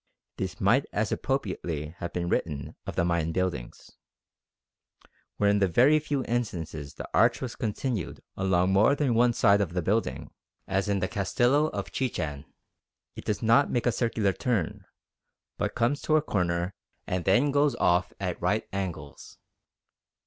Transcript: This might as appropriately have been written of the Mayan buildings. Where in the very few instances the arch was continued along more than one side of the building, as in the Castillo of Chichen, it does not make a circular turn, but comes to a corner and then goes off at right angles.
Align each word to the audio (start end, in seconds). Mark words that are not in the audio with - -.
This 0.37 0.59
might 0.59 0.87
as 0.91 1.11
appropriately 1.11 1.89
have 1.99 2.11
been 2.11 2.27
written 2.27 2.75
of 2.87 2.95
the 2.95 3.05
Mayan 3.05 3.31
buildings. 3.31 3.91
Where 5.37 5.47
in 5.51 5.59
the 5.59 5.67
very 5.67 5.99
few 5.99 6.23
instances 6.25 6.95
the 6.95 7.07
arch 7.13 7.39
was 7.39 7.55
continued 7.55 8.19
along 8.35 8.73
more 8.73 8.95
than 8.95 9.13
one 9.13 9.33
side 9.33 9.61
of 9.61 9.73
the 9.73 9.81
building, 9.83 10.31
as 10.67 10.89
in 10.89 11.01
the 11.01 11.07
Castillo 11.07 11.67
of 11.67 11.91
Chichen, 11.91 12.45
it 13.15 13.25
does 13.25 13.43
not 13.43 13.69
make 13.69 13.85
a 13.85 13.91
circular 13.91 14.33
turn, 14.33 14.85
but 15.59 15.75
comes 15.75 16.01
to 16.01 16.15
a 16.15 16.21
corner 16.23 16.73
and 17.05 17.25
then 17.25 17.51
goes 17.51 17.75
off 17.75 18.11
at 18.19 18.41
right 18.41 18.67
angles. 18.73 19.37